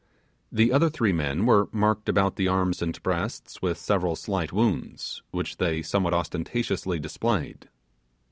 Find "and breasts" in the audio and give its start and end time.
2.81-3.61